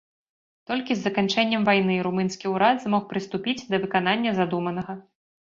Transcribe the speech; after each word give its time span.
Толькі 0.69 0.95
з 0.95 1.03
заканчэннем 1.07 1.61
вайны 1.69 1.97
румынскі 2.07 2.45
ўрад 2.55 2.75
змог 2.87 3.07
прыступіць 3.13 3.57
да 3.75 3.83
выканання 3.87 4.35
задуманага. 4.43 4.99